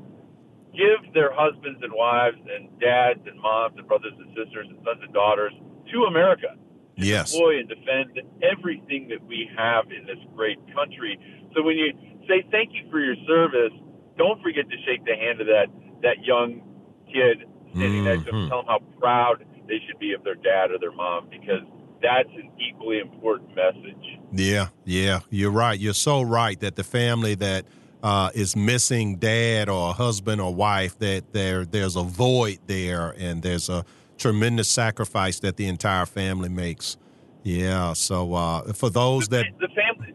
give 0.74 1.13
their 1.13 1.31
husbands 1.33 1.79
and 1.81 1.93
wives 1.93 2.38
and 2.38 2.69
dads 2.79 3.21
and 3.25 3.39
moms 3.41 3.75
and 3.77 3.88
brothers 3.88 4.13
and 4.17 4.29
sisters 4.36 4.67
and 4.69 4.77
sons 4.83 5.01
and 5.01 5.13
daughters 5.13 5.53
to 5.91 6.03
America 6.03 6.55
yes. 6.97 7.31
deploy 7.31 7.59
and 7.59 7.69
defend 7.69 8.19
everything 8.41 9.07
that 9.09 9.24
we 9.25 9.50
have 9.55 9.86
in 9.91 10.05
this 10.05 10.19
great 10.36 10.57
country. 10.74 11.17
So 11.55 11.63
when 11.63 11.77
you 11.77 11.93
say 12.27 12.45
thank 12.51 12.74
you 12.74 12.89
for 12.91 13.00
your 13.00 13.15
service, 13.27 13.74
don't 14.17 14.41
forget 14.41 14.69
to 14.69 14.77
shake 14.86 15.05
the 15.05 15.15
hand 15.15 15.41
of 15.41 15.47
that 15.47 15.67
that 16.01 16.24
young 16.24 16.62
kid 17.07 17.45
standing 17.71 18.03
mm-hmm. 18.03 18.05
next 18.05 18.25
to 18.25 18.31
them. 18.31 18.36
Mm-hmm. 18.36 18.50
Tell 18.50 18.63
them 18.63 18.67
how 18.67 18.79
proud 19.00 19.45
they 19.67 19.79
should 19.88 20.00
be 20.00 20.13
of 20.13 20.24
their 20.24 20.36
dad 20.36 20.71
or 20.71 20.79
their 20.79 20.91
mom 20.91 21.29
because 21.29 21.63
that's 22.01 22.29
an 22.29 22.51
equally 22.59 23.00
important 23.00 23.55
message. 23.55 24.19
Yeah, 24.31 24.67
yeah, 24.86 25.21
you're 25.29 25.51
right. 25.51 25.79
You're 25.79 25.93
so 25.93 26.21
right 26.21 26.59
that 26.59 26.75
the 26.75 26.83
family 26.83 27.36
that 27.36 27.65
uh, 28.04 28.30
is 28.34 28.56
missing 28.56 29.16
dad 29.16 29.70
or 29.70 29.94
husband 29.94 30.42
or 30.42 30.54
wife 30.54 30.98
that 31.00 31.34
there 31.34 31.66
there's 31.66 31.96
a 31.96 32.04
void 32.04 32.60
there 32.68 33.13
and 33.18 33.42
there's 33.42 33.70
a 33.70 33.86
tremendous 34.18 34.68
sacrifice 34.68 35.39
that 35.39 35.58
the 35.58 35.68
entire 35.68 36.06
family 36.06 36.50
makes. 36.50 36.98
Yeah. 37.44 37.94
So 37.94 38.34
uh, 38.34 38.74
for 38.74 38.89
those 38.89 39.27
the, 39.27 39.38
that 39.38 39.46
the 39.60 39.70
family, 39.70 40.13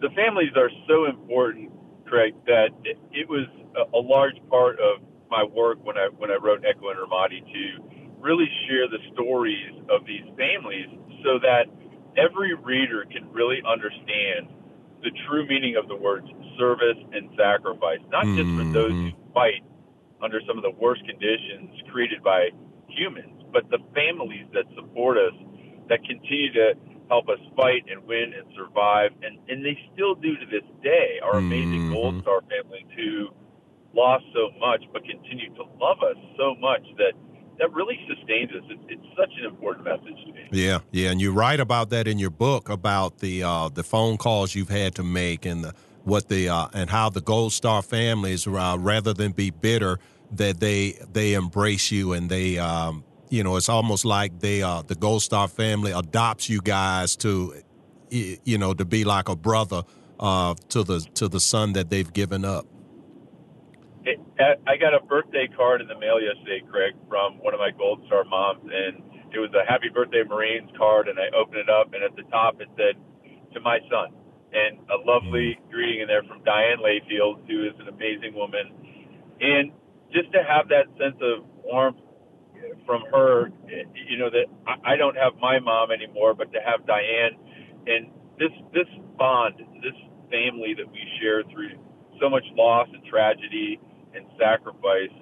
the 0.00 0.10
families 0.10 0.52
are 0.56 0.70
so 0.88 1.06
important, 1.06 1.70
Craig, 2.06 2.34
that 2.46 2.70
it, 2.84 2.98
it 3.12 3.28
was 3.28 3.46
a, 3.76 3.96
a, 3.96 4.00
large 4.00 4.36
part 4.50 4.78
of 4.80 5.00
my 5.30 5.44
work 5.44 5.78
when 5.84 5.96
I 5.96 6.08
when 6.16 6.30
I 6.30 6.36
wrote 6.36 6.64
Echo 6.64 6.90
in 6.90 6.96
Ramadi 6.96 7.40
to 7.40 8.04
really 8.20 8.48
share 8.66 8.88
the 8.88 8.98
stories 9.12 9.72
of 9.90 10.06
these 10.06 10.24
families 10.36 10.88
so 11.22 11.38
that 11.38 11.66
every 12.16 12.54
reader 12.54 13.04
can 13.10 13.30
really 13.32 13.62
understand 13.66 14.48
the 15.04 15.12
true 15.28 15.46
meaning 15.46 15.76
of 15.76 15.86
the 15.86 15.94
words 15.94 16.26
service 16.58 16.98
and 17.12 17.28
sacrifice, 17.36 18.00
not 18.08 18.24
just 18.34 18.48
for 18.56 18.64
those 18.72 18.90
who 18.90 19.12
mm-hmm. 19.12 19.32
fight 19.32 19.62
under 20.24 20.40
some 20.48 20.56
of 20.56 20.64
the 20.64 20.72
worst 20.80 21.04
conditions 21.04 21.68
created 21.92 22.24
by 22.24 22.48
humans, 22.88 23.44
but 23.52 23.68
the 23.70 23.78
families 23.92 24.48
that 24.56 24.64
support 24.74 25.18
us, 25.18 25.36
that 25.88 26.00
continue 26.08 26.52
to 26.52 26.72
help 27.08 27.28
us 27.28 27.38
fight 27.54 27.84
and 27.92 28.02
win 28.08 28.32
and 28.32 28.48
survive, 28.56 29.12
and 29.22 29.38
and 29.48 29.64
they 29.64 29.76
still 29.92 30.14
do 30.14 30.34
to 30.40 30.46
this 30.48 30.64
day. 30.82 31.20
Our 31.22 31.36
amazing 31.36 31.92
mm-hmm. 31.92 31.92
Gold 31.92 32.22
Star 32.22 32.40
families 32.48 32.88
who 32.96 33.28
lost 33.92 34.24
so 34.32 34.50
much, 34.58 34.82
but 34.92 35.04
continue 35.04 35.52
to 35.54 35.64
love 35.78 36.00
us 36.00 36.16
so 36.40 36.56
much 36.58 36.82
that 36.96 37.12
that 37.58 37.72
really 37.72 37.98
sustains 38.08 38.50
us. 38.52 38.64
It's, 38.68 38.82
it's, 38.88 39.00
such 39.16 39.30
an 39.38 39.46
important 39.46 39.84
message 39.84 40.24
to 40.26 40.32
me. 40.32 40.48
Yeah, 40.50 40.80
yeah, 40.90 41.10
and 41.10 41.20
you 41.20 41.32
write 41.32 41.60
about 41.60 41.90
that 41.90 42.08
in 42.08 42.18
your 42.18 42.30
book 42.30 42.68
about 42.68 43.18
the 43.18 43.44
uh, 43.44 43.68
the 43.68 43.84
phone 43.84 44.16
calls 44.16 44.54
you've 44.56 44.70
had 44.70 44.96
to 44.96 45.04
make 45.04 45.46
and 45.46 45.62
the 45.62 45.74
what 46.02 46.28
the 46.28 46.48
uh, 46.48 46.68
and 46.74 46.90
how 46.90 47.10
the 47.10 47.20
Gold 47.20 47.52
Star 47.52 47.80
families, 47.80 48.46
uh, 48.46 48.76
rather 48.78 49.14
than 49.14 49.32
be 49.32 49.50
bitter, 49.50 49.98
that 50.32 50.58
they 50.58 50.98
they 51.12 51.34
embrace 51.34 51.92
you 51.92 52.12
and 52.12 52.28
they 52.28 52.58
um, 52.58 53.04
you 53.30 53.44
know 53.44 53.56
it's 53.56 53.68
almost 53.68 54.04
like 54.04 54.40
they 54.40 54.62
uh, 54.62 54.82
the 54.82 54.96
Gold 54.96 55.22
Star 55.22 55.46
family 55.46 55.92
adopts 55.92 56.48
you 56.48 56.60
guys 56.60 57.16
to 57.16 57.54
you 58.10 58.58
know 58.58 58.74
to 58.74 58.84
be 58.84 59.04
like 59.04 59.28
a 59.28 59.36
brother 59.36 59.82
uh, 60.20 60.54
to 60.70 60.82
the 60.82 61.00
to 61.14 61.28
the 61.28 61.40
son 61.40 61.72
that 61.74 61.90
they've 61.90 62.12
given 62.12 62.44
up. 62.44 62.66
I 64.38 64.76
got 64.76 64.94
a 64.94 65.00
birthday 65.06 65.46
card 65.56 65.80
in 65.80 65.86
the 65.86 65.98
mail 65.98 66.18
yesterday, 66.20 66.62
Craig, 66.66 66.94
from 67.08 67.38
one 67.38 67.54
of 67.54 67.60
my 67.60 67.70
Gold 67.70 68.02
Star 68.06 68.24
moms, 68.24 68.66
and 68.66 68.98
it 69.30 69.38
was 69.38 69.54
a 69.54 69.62
Happy 69.70 69.88
Birthday 69.88 70.22
Marines 70.26 70.70
card, 70.76 71.06
and 71.06 71.18
I 71.18 71.30
opened 71.36 71.58
it 71.58 71.70
up, 71.70 71.94
and 71.94 72.02
at 72.02 72.16
the 72.16 72.26
top 72.30 72.60
it 72.60 72.68
said, 72.74 72.98
"To 73.54 73.60
my 73.60 73.78
son," 73.90 74.10
and 74.52 74.78
a 74.90 74.98
lovely 75.06 75.54
mm. 75.54 75.70
greeting 75.70 76.00
in 76.00 76.08
there 76.08 76.24
from 76.24 76.42
Diane 76.42 76.78
Layfield, 76.78 77.46
who 77.46 77.62
is 77.66 77.78
an 77.78 77.86
amazing 77.86 78.34
woman, 78.34 78.74
and 79.40 79.70
just 80.12 80.32
to 80.32 80.42
have 80.42 80.68
that 80.68 80.86
sense 80.98 81.16
of 81.22 81.46
warmth 81.62 81.98
from 82.86 83.02
her, 83.12 83.52
you 83.94 84.18
know, 84.18 84.30
that 84.30 84.46
I 84.84 84.96
don't 84.96 85.16
have 85.16 85.34
my 85.40 85.60
mom 85.60 85.92
anymore, 85.92 86.34
but 86.34 86.52
to 86.52 86.60
have 86.60 86.86
Diane 86.86 87.38
and 87.86 88.10
this 88.38 88.52
this 88.72 88.88
bond, 89.16 89.62
this 89.82 89.94
family 90.30 90.74
that 90.74 90.90
we 90.90 91.00
share 91.20 91.42
through 91.44 91.70
so 92.20 92.28
much 92.28 92.44
loss 92.56 92.88
and 92.92 93.04
tragedy 93.04 93.78
and 94.14 94.26
sacrifice, 94.38 95.14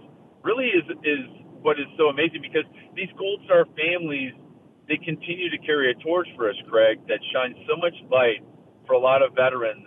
really 0.44 0.68
is 0.70 0.84
is 1.02 1.24
what 1.62 1.78
is 1.78 1.86
so 1.96 2.08
amazing 2.08 2.42
because 2.42 2.66
these 2.94 3.10
Gold 3.18 3.40
Star 3.44 3.64
families 3.76 4.32
they 4.88 4.96
continue 4.96 5.48
to 5.48 5.58
carry 5.58 5.90
a 5.90 5.94
torch 6.02 6.28
for 6.36 6.50
us, 6.50 6.56
Craig, 6.68 6.98
that 7.08 7.20
shines 7.32 7.56
so 7.68 7.76
much 7.76 7.94
light 8.10 8.42
for 8.86 8.94
a 8.94 8.98
lot 8.98 9.22
of 9.22 9.32
veterans 9.34 9.86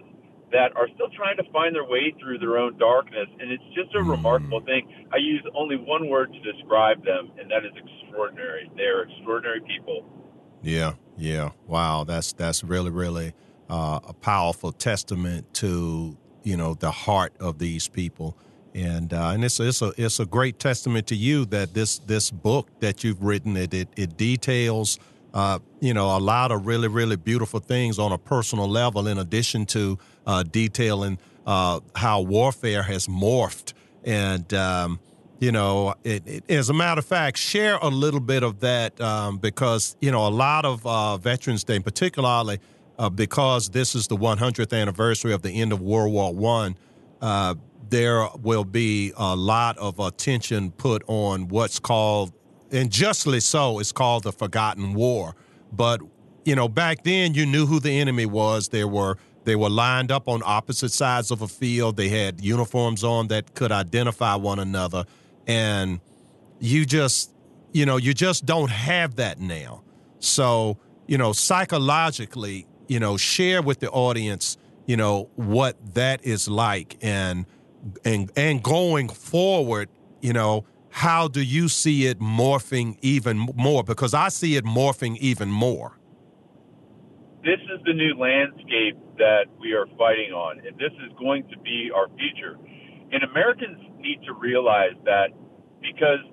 that 0.51 0.75
are 0.75 0.87
still 0.95 1.09
trying 1.15 1.35
to 1.37 1.43
find 1.51 1.75
their 1.75 1.83
way 1.83 2.15
through 2.19 2.39
their 2.39 2.57
own 2.57 2.77
darkness. 2.77 3.27
And 3.39 3.51
it's 3.51 3.63
just 3.75 3.93
a 3.93 3.99
mm. 3.99 4.09
remarkable 4.09 4.61
thing. 4.61 4.87
I 5.11 5.17
use 5.17 5.43
only 5.53 5.75
one 5.75 6.09
word 6.09 6.31
to 6.31 6.51
describe 6.51 7.03
them, 7.03 7.31
and 7.39 7.51
that 7.51 7.65
is 7.65 7.73
extraordinary. 7.75 8.71
They 8.77 8.83
are 8.83 9.03
extraordinary 9.03 9.61
people 9.61 10.05
Yeah, 10.61 10.93
yeah. 11.17 11.51
Wow, 11.67 12.05
that's 12.05 12.33
that's 12.33 12.63
really 12.63 12.91
really 12.91 13.33
uh, 13.69 13.99
a 14.07 14.13
powerful 14.13 14.71
testament 14.71 15.53
to 15.55 16.17
you 16.43 16.57
know 16.57 16.73
the 16.73 16.91
heart 16.91 17.33
of 17.39 17.59
these 17.59 17.87
people, 17.87 18.37
and 18.75 19.13
uh, 19.13 19.29
and 19.29 19.43
it's 19.43 19.59
it's 19.59 19.81
a 19.81 19.93
it's 19.97 20.19
a 20.19 20.25
great 20.25 20.59
testament 20.59 21.07
to 21.07 21.15
you 21.15 21.45
that 21.45 21.73
this 21.73 21.99
this 21.99 22.29
book 22.29 22.67
that 22.81 23.03
you've 23.03 23.23
written 23.23 23.55
it 23.57 23.73
it, 23.73 23.87
it 23.95 24.17
details. 24.17 24.99
Uh, 25.33 25.59
you 25.81 25.93
know, 25.93 26.15
a 26.15 26.19
lot 26.19 26.49
of 26.53 26.65
really, 26.65 26.87
really 26.87 27.17
beautiful 27.17 27.59
things 27.59 27.99
on 27.99 28.13
a 28.13 28.17
personal 28.17 28.69
level, 28.69 29.05
in 29.05 29.17
addition 29.17 29.65
to 29.65 29.99
uh, 30.25 30.43
detailing 30.43 31.17
uh, 31.45 31.81
how 31.93 32.21
warfare 32.21 32.81
has 32.81 33.07
morphed. 33.07 33.73
And, 34.05 34.53
um, 34.53 34.97
you 35.39 35.51
know, 35.51 35.93
it, 36.05 36.25
it, 36.25 36.49
as 36.49 36.69
a 36.69 36.73
matter 36.73 36.99
of 36.99 37.05
fact, 37.05 37.37
share 37.37 37.75
a 37.81 37.89
little 37.89 38.21
bit 38.21 38.43
of 38.43 38.61
that 38.61 38.99
um, 39.01 39.37
because, 39.37 39.97
you 39.99 40.09
know, 40.09 40.25
a 40.25 40.29
lot 40.29 40.63
of 40.63 40.87
uh, 40.87 41.17
Veterans 41.17 41.65
Day, 41.65 41.79
particularly 41.79 42.59
uh, 42.97 43.09
because 43.09 43.67
this 43.67 43.93
is 43.93 44.07
the 44.07 44.15
100th 44.15 44.79
anniversary 44.79 45.33
of 45.33 45.41
the 45.41 45.51
end 45.51 45.73
of 45.73 45.81
World 45.81 46.13
War 46.13 46.33
One, 46.33 46.77
there 47.89 48.27
will 48.41 48.63
be 48.63 49.13
a 49.17 49.35
lot 49.35 49.77
of 49.77 49.99
attention 49.99 50.71
put 50.71 51.03
on 51.07 51.47
what's 51.47 51.79
called 51.79 52.33
and 52.71 52.91
justly 52.91 53.39
so, 53.39 53.79
it's 53.79 53.91
called 53.91 54.23
the 54.23 54.31
Forgotten 54.31 54.93
War. 54.93 55.35
But 55.71 56.01
you 56.43 56.55
know, 56.55 56.67
back 56.67 57.03
then 57.03 57.33
you 57.33 57.45
knew 57.45 57.65
who 57.65 57.79
the 57.79 57.91
enemy 57.91 58.25
was. 58.25 58.69
They 58.69 58.85
were 58.85 59.17
they 59.45 59.55
were 59.55 59.69
lined 59.69 60.11
up 60.11 60.27
on 60.27 60.41
opposite 60.43 60.91
sides 60.91 61.31
of 61.31 61.41
a 61.41 61.47
field. 61.47 61.97
They 61.97 62.09
had 62.09 62.41
uniforms 62.41 63.03
on 63.03 63.27
that 63.27 63.53
could 63.53 63.71
identify 63.71 64.35
one 64.35 64.59
another, 64.59 65.05
and 65.47 65.99
you 66.59 66.85
just 66.85 67.31
you 67.71 67.85
know 67.85 67.97
you 67.97 68.13
just 68.13 68.45
don't 68.45 68.71
have 68.71 69.15
that 69.15 69.39
now. 69.39 69.83
So 70.19 70.77
you 71.07 71.17
know, 71.17 71.33
psychologically, 71.33 72.67
you 72.87 72.99
know, 72.99 73.15
share 73.17 73.61
with 73.61 73.79
the 73.79 73.89
audience, 73.91 74.57
you 74.87 74.97
know, 74.97 75.29
what 75.35 75.93
that 75.93 76.25
is 76.25 76.47
like, 76.47 76.97
and 77.01 77.45
and 78.03 78.31
and 78.35 78.63
going 78.63 79.09
forward, 79.09 79.89
you 80.21 80.33
know 80.33 80.65
how 80.89 81.27
do 81.27 81.41
you 81.41 81.67
see 81.67 82.05
it 82.07 82.19
morphing 82.19 82.97
even 83.01 83.37
more? 83.37 83.83
Because 83.83 84.13
I 84.13 84.29
see 84.29 84.55
it 84.55 84.63
morphing 84.63 85.17
even 85.17 85.51
more. 85.51 85.97
This 87.43 87.59
is 87.67 87.83
the 87.85 87.93
new 87.93 88.15
landscape 88.17 88.97
that 89.17 89.45
we 89.59 89.73
are 89.73 89.87
fighting 89.97 90.31
on, 90.31 90.59
and 90.65 90.75
this 90.77 90.93
is 91.05 91.11
going 91.19 91.43
to 91.49 91.59
be 91.59 91.91
our 91.93 92.07
future. 92.17 92.57
And 93.11 93.23
Americans 93.23 93.77
need 93.99 94.23
to 94.25 94.33
realize 94.33 94.95
that 95.03 95.29
because 95.81 96.23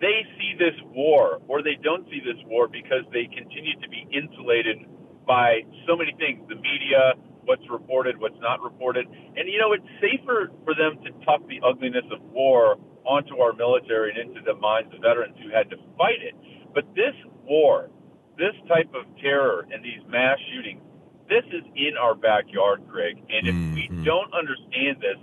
they 0.00 0.24
see 0.38 0.56
this 0.58 0.74
war 0.96 1.40
or 1.46 1.62
they 1.62 1.76
don't 1.84 2.08
see 2.08 2.20
this 2.24 2.40
war 2.46 2.68
because 2.68 3.04
they 3.12 3.28
continue 3.28 3.78
to 3.80 3.88
be 3.88 4.08
insulated 4.10 4.78
by 5.26 5.60
so 5.86 5.94
many 5.94 6.16
things 6.18 6.40
the 6.48 6.56
media, 6.56 7.14
what's 7.44 7.68
reported, 7.70 8.20
what's 8.20 8.38
not 8.40 8.60
reported. 8.62 9.06
And, 9.06 9.48
you 9.48 9.58
know, 9.58 9.72
it's 9.72 9.86
safer 10.00 10.50
for 10.64 10.74
them 10.74 11.02
to 11.04 11.10
tuck 11.24 11.46
the 11.48 11.60
ugliness 11.64 12.04
of 12.12 12.20
war 12.30 12.76
onto 13.04 13.38
our 13.38 13.52
military 13.52 14.10
and 14.10 14.30
into 14.30 14.40
the 14.44 14.54
minds 14.54 14.94
of 14.94 15.00
veterans 15.00 15.36
who 15.42 15.50
had 15.50 15.70
to 15.70 15.76
fight 15.96 16.20
it. 16.20 16.34
But 16.74 16.84
this 16.94 17.14
war, 17.44 17.90
this 18.38 18.54
type 18.68 18.90
of 18.94 19.04
terror 19.20 19.66
and 19.72 19.84
these 19.84 20.00
mass 20.08 20.38
shootings, 20.52 20.82
this 21.28 21.44
is 21.52 21.62
in 21.76 21.96
our 22.00 22.14
backyard, 22.14 22.82
Greg. 22.88 23.16
And 23.28 23.46
if 23.46 23.54
mm-hmm. 23.54 23.74
we 23.74 24.04
don't 24.04 24.32
understand 24.34 24.98
this 25.00 25.18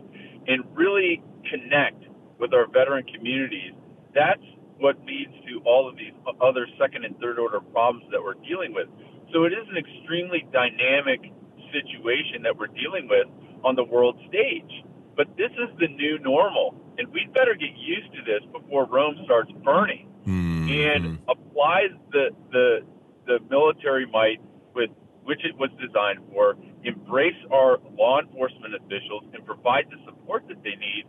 and 0.47 0.63
really 0.75 1.21
connect 1.49 2.03
with 2.39 2.53
our 2.53 2.67
veteran 2.67 3.05
communities, 3.05 3.73
that's 4.15 4.43
what 4.79 4.95
leads 5.05 5.33
to 5.47 5.59
all 5.65 5.89
of 5.89 5.97
these 5.97 6.13
other 6.41 6.67
second 6.79 7.03
and 7.03 7.17
third 7.19 7.39
order 7.39 7.59
problems 7.59 8.05
that 8.11 8.21
we're 8.21 8.39
dealing 8.45 8.73
with. 8.73 8.87
So 9.33 9.43
it 9.43 9.51
is 9.51 9.67
an 9.69 9.77
extremely 9.77 10.47
dynamic 10.53 11.33
situation 11.71 12.43
that 12.43 12.57
we're 12.57 12.67
dealing 12.67 13.07
with 13.07 13.27
on 13.63 13.75
the 13.75 13.83
world 13.83 14.17
stage. 14.27 14.83
But 15.15 15.27
this 15.35 15.51
is 15.51 15.69
the 15.79 15.87
new 15.87 16.19
normal, 16.19 16.75
and 16.97 17.07
we'd 17.09 17.33
better 17.33 17.55
get 17.55 17.73
used 17.75 18.13
to 18.13 18.21
this 18.21 18.45
before 18.53 18.85
Rome 18.85 19.17
starts 19.25 19.51
burning. 19.63 20.09
Mm-hmm. 20.27 20.69
And 20.69 21.19
applies 21.29 21.91
the 22.11 22.29
the 22.51 22.85
the 23.25 23.39
military 23.49 24.05
might 24.05 24.39
with 24.75 24.91
which 25.23 25.43
it 25.43 25.57
was 25.57 25.69
designed 25.81 26.19
for. 26.31 26.55
Embrace 26.83 27.35
our 27.51 27.79
law 27.97 28.19
enforcement 28.19 28.75
officials 28.75 29.23
and 29.33 29.43
provide 29.45 29.85
the 29.89 29.97
support 30.05 30.47
that 30.47 30.61
they 30.63 30.75
need, 30.75 31.03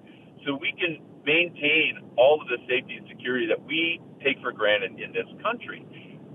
so 0.46 0.56
we 0.56 0.72
can 0.72 0.98
maintain 1.24 2.00
all 2.16 2.40
of 2.40 2.48
the 2.48 2.58
safety 2.66 2.96
and 2.96 3.06
security 3.08 3.46
that 3.46 3.62
we 3.62 4.00
take 4.24 4.40
for 4.40 4.52
granted 4.52 4.98
in 4.98 5.12
this 5.12 5.28
country. 5.42 5.84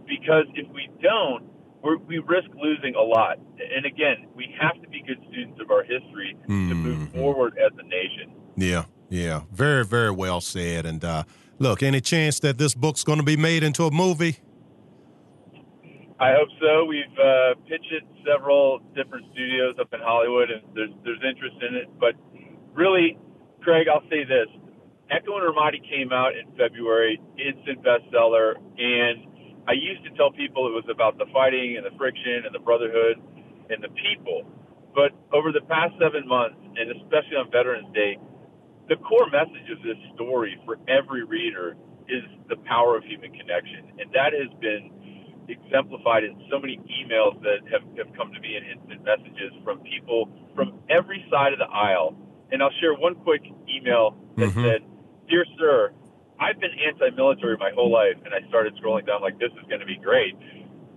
Because 0.06 0.46
if 0.56 0.68
we 0.72 0.90
don't, 1.02 1.50
we're, 1.84 1.98
we 1.98 2.20
risk 2.20 2.50
losing 2.56 2.96
a 2.96 3.02
lot. 3.02 3.38
And 3.76 3.86
again, 3.86 4.28
we 4.36 4.56
have 4.60 4.82
to 4.82 4.88
be 4.90 5.04
good 5.06 5.20
students 5.30 5.60
of 5.62 5.70
our 5.70 5.84
history 5.84 6.36
mm-hmm. 6.44 6.70
to 6.70 6.76
move 6.76 6.98
mm-hmm. 6.98 7.20
forward 7.20 7.58
as 7.58 7.72
a 7.78 7.84
nation. 7.84 8.34
Yeah, 8.56 8.86
yeah, 9.10 9.42
very, 9.52 9.86
very 9.86 10.12
well 10.12 10.42
said. 10.42 10.86
And 10.86 11.04
uh, 11.04 11.24
look, 11.60 11.84
any 11.84 12.02
chance 12.02 12.40
that 12.40 12.58
this 12.58 12.74
book's 12.74 13.04
going 13.04 13.20
to 13.20 13.26
be 13.26 13.38
made 13.38 13.64
into 13.64 13.86
a 13.86 13.92
movie? 13.92 14.38
I 16.20 16.34
hope 16.38 16.50
so. 16.62 16.86
We've 16.86 17.04
uh, 17.20 17.56
pitched 17.68 17.92
it 17.92 18.04
several 18.26 18.80
different 18.96 19.26
studios 19.34 19.76
up 19.80 19.94
in 19.94 20.00
Hollywood, 20.00 20.50
and 20.52 20.62
there's 20.74 20.92
there's 21.04 21.20
interest 21.28 21.58
in 21.68 21.76
it. 21.76 21.90
But 22.00 22.14
really, 22.72 23.18
Craig, 23.62 23.88
I'll 23.92 24.08
say 24.10 24.24
this: 24.24 24.48
Echo 25.12 25.38
in 25.38 25.44
Ramadi 25.44 25.84
came 25.84 26.14
out 26.14 26.32
in 26.38 26.48
February, 26.56 27.20
instant 27.36 27.84
bestseller, 27.84 28.56
and 28.78 29.33
I 29.68 29.74
used 29.74 30.04
to 30.04 30.12
tell 30.20 30.32
people 30.32 30.68
it 30.68 30.76
was 30.76 30.88
about 30.92 31.18
the 31.18 31.26
fighting 31.32 31.78
and 31.78 31.86
the 31.86 31.96
friction 31.98 32.44
and 32.46 32.54
the 32.54 32.60
brotherhood 32.60 33.22
and 33.70 33.80
the 33.84 33.90
people. 33.96 34.44
But 34.94 35.16
over 35.32 35.52
the 35.52 35.64
past 35.66 35.96
seven 35.98 36.28
months, 36.28 36.60
and 36.76 36.92
especially 37.02 37.40
on 37.40 37.50
Veterans 37.50 37.88
Day, 37.96 38.20
the 38.90 38.98
core 39.00 39.30
message 39.32 39.72
of 39.72 39.80
this 39.82 39.98
story 40.14 40.60
for 40.66 40.78
every 40.92 41.24
reader 41.24 41.76
is 42.08 42.24
the 42.50 42.58
power 42.68 42.98
of 42.98 43.04
human 43.04 43.32
connection. 43.32 43.96
And 44.00 44.12
that 44.12 44.36
has 44.36 44.52
been 44.60 44.92
exemplified 45.48 46.24
in 46.24 46.36
so 46.52 46.60
many 46.60 46.80
emails 46.88 47.40
that 47.42 47.64
have, 47.72 47.84
have 47.98 48.12
come 48.16 48.32
to 48.32 48.40
me 48.40 48.56
and 48.56 48.66
instant 48.68 49.04
messages 49.04 49.52
from 49.64 49.80
people 49.80 50.30
from 50.56 50.80
every 50.90 51.26
side 51.32 51.54
of 51.54 51.60
the 51.60 51.72
aisle. 51.72 52.16
And 52.52 52.62
I'll 52.62 52.76
share 52.80 52.94
one 52.94 53.16
quick 53.16 53.42
email 53.68 54.16
that 54.38 54.52
mm-hmm. 54.52 54.64
said, 54.64 54.82
Dear 55.30 55.46
Sir, 55.58 55.94
I've 56.44 56.60
been 56.60 56.76
anti-military 56.76 57.58
my 57.58 57.72
whole 57.74 57.92
life, 57.92 58.20
and 58.26 58.34
I 58.34 58.48
started 58.50 58.76
scrolling 58.76 59.08
down 59.08 59.22
like 59.22 59.40
this 59.40 59.52
is 59.56 59.66
going 59.70 59.80
to 59.80 59.86
be 59.86 59.98
great, 59.98 60.36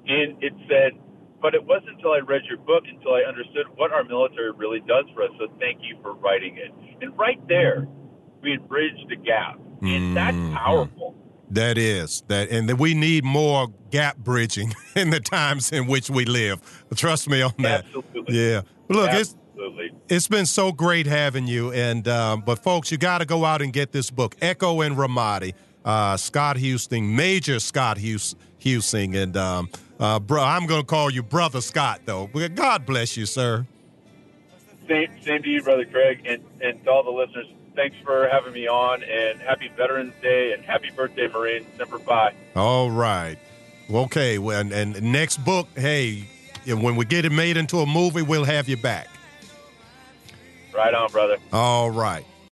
and 0.06 0.42
it 0.42 0.52
said, 0.68 0.98
but 1.40 1.54
it 1.54 1.64
wasn't 1.64 1.90
until 1.96 2.12
I 2.12 2.18
read 2.18 2.42
your 2.48 2.58
book 2.58 2.84
until 2.88 3.14
I 3.14 3.22
understood 3.28 3.66
what 3.76 3.92
our 3.92 4.02
military 4.02 4.50
really 4.52 4.80
does 4.80 5.04
for 5.14 5.22
us. 5.22 5.30
So 5.38 5.46
thank 5.60 5.80
you 5.82 5.96
for 6.02 6.14
writing 6.14 6.56
it. 6.56 6.72
And 7.02 7.16
right 7.16 7.38
there, 7.46 7.86
we 8.42 8.52
had 8.52 8.66
bridged 8.68 9.08
the 9.08 9.16
gap, 9.16 9.58
and 9.82 10.16
that's 10.16 10.36
mm-hmm. 10.36 10.54
powerful. 10.54 11.14
That 11.50 11.78
is 11.78 12.24
that, 12.26 12.50
and 12.50 12.68
that 12.68 12.76
we 12.76 12.94
need 12.94 13.24
more 13.24 13.68
gap 13.90 14.16
bridging 14.16 14.74
in 14.96 15.10
the 15.10 15.20
times 15.20 15.70
in 15.70 15.86
which 15.86 16.10
we 16.10 16.24
live. 16.24 16.60
Trust 16.94 17.28
me 17.28 17.42
on 17.42 17.54
that. 17.58 17.84
Absolutely. 17.84 18.34
Yeah. 18.36 18.62
Look, 18.88 19.10
Absolutely. 19.10 19.20
it's 19.20 19.36
it's 20.08 20.28
been 20.28 20.46
so 20.46 20.72
great 20.72 21.06
having 21.06 21.46
you. 21.46 21.72
And 21.72 22.06
um, 22.08 22.42
but 22.42 22.62
folks, 22.62 22.90
you 22.90 22.98
got 22.98 23.18
to 23.18 23.24
go 23.24 23.44
out 23.44 23.62
and 23.62 23.72
get 23.72 23.92
this 23.92 24.10
book, 24.10 24.36
Echo 24.40 24.80
in 24.82 24.94
Ramadi. 24.94 25.54
Uh, 25.84 26.16
Scott 26.16 26.56
Huesing, 26.56 27.14
Major 27.14 27.60
Scott 27.60 27.96
Huesing, 27.96 29.14
and 29.14 29.36
um, 29.36 29.68
uh, 30.00 30.18
bro, 30.18 30.42
I'm 30.42 30.66
going 30.66 30.80
to 30.80 30.86
call 30.86 31.10
you 31.10 31.22
Brother 31.22 31.60
Scott, 31.60 32.00
though. 32.04 32.26
God 32.26 32.84
bless 32.84 33.16
you, 33.16 33.24
sir. 33.24 33.66
Same, 34.88 35.08
same 35.22 35.42
to 35.44 35.48
you, 35.48 35.62
Brother 35.62 35.84
Craig, 35.84 36.22
and, 36.26 36.42
and 36.60 36.82
to 36.84 36.90
all 36.90 37.04
the 37.04 37.10
listeners. 37.10 37.46
Thanks 37.76 37.96
for 38.04 38.28
having 38.28 38.52
me 38.52 38.66
on, 38.66 39.04
and 39.04 39.40
happy 39.40 39.70
Veterans 39.76 40.12
Day, 40.20 40.52
and 40.52 40.64
happy 40.64 40.90
birthday, 40.90 41.28
Marine, 41.28 41.64
Semper 41.76 42.00
Fi. 42.00 42.34
All 42.56 42.90
right. 42.90 43.36
Okay, 43.88 44.38
well, 44.38 44.60
and, 44.60 44.72
and 44.72 45.00
next 45.00 45.44
book, 45.44 45.68
hey, 45.76 46.24
when 46.66 46.96
we 46.96 47.04
get 47.04 47.24
it 47.24 47.30
made 47.30 47.56
into 47.56 47.78
a 47.78 47.86
movie, 47.86 48.22
we'll 48.22 48.44
have 48.44 48.68
you 48.68 48.76
back. 48.76 49.06
Right 50.76 50.92
on, 50.92 51.10
brother. 51.10 51.38
All 51.52 51.90
right. 51.90 52.26